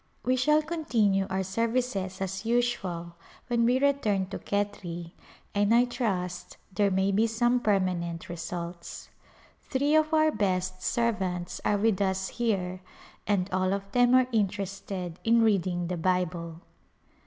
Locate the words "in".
15.23-15.43